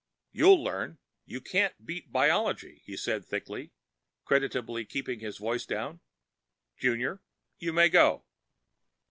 [0.31, 0.97] "You'll learn!
[1.25, 3.71] You can't beat Biology," he said thickly,
[4.25, 5.99] creditably keeping his voice down.
[6.75, 7.21] "Junior,
[7.59, 8.25] you may go!"